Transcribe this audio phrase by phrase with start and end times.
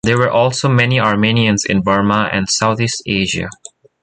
[0.03, 3.49] There were also many Armenians in Burma and Southeast Asia.